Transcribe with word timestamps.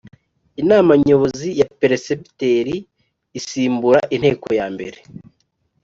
Inama 0.61 0.91
Nyobozi 1.05 1.47
ya 1.59 1.67
Peresibiteri 1.79 2.75
isimbura 3.39 3.99
Inteko 4.15 4.45
yambere 4.59 4.99